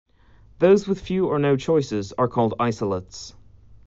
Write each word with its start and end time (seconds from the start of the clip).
Those 0.57 0.87
with 0.87 0.99
few 0.99 1.27
or 1.27 1.37
no 1.37 1.55
choices 1.55 2.11
are 2.13 2.27
called 2.27 2.55
isolates. 2.59 3.35